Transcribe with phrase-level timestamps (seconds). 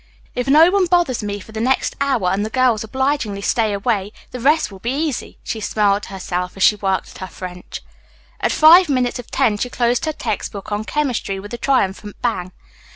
[0.33, 4.11] "If no one bothers me for the next hour and the girls obligingly stay away,
[4.31, 7.83] the rest will be easy," she smiled to herself as she worked at her French.
[8.39, 12.19] At five minutes of ten she closed her text book on chemistry with a triumphant
[12.23, 12.51] bang.